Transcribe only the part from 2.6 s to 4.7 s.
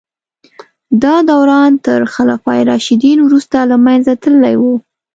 راشدین وروسته له منځه تللی و.